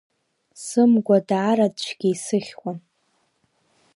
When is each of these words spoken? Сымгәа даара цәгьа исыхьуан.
Сымгәа 0.63 1.17
даара 1.27 1.67
цәгьа 1.79 2.09
исыхьуан. 2.13 2.77